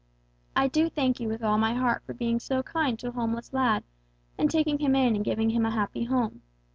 [0.55, 3.53] I do thank you with all my heart for being so kind to a homeless
[3.53, 3.83] lad
[4.35, 6.41] and taking him in and giving him a happy home.